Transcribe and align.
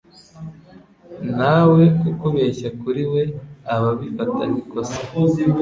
na 1.37 1.55
we 1.71 1.83
kukubeshya 1.99 2.69
kuri 2.81 3.03
we 3.13 3.23
aba 3.73 3.89
abifata 3.95 4.43
nk'ikosa 4.49 4.97